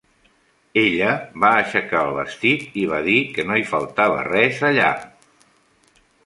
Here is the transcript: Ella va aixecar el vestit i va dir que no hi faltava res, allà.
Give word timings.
Ella 0.83 1.09
va 1.43 1.51
aixecar 1.57 2.01
el 2.05 2.15
vestit 2.19 2.79
i 2.85 2.87
va 2.93 3.03
dir 3.09 3.19
que 3.37 3.45
no 3.51 3.59
hi 3.61 3.67
faltava 3.75 4.25
res, 4.31 4.63
allà. 4.71 4.91